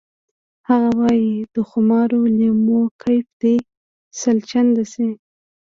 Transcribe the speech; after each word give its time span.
هغه 0.67 0.89
وایی 0.99 1.31
د 1.53 1.55
خمارو 1.69 2.19
لیمو 2.37 2.81
کیف 3.01 3.25
دې 3.41 3.55
سل 4.19 4.37
چنده 4.49 4.83
شي 4.93 5.09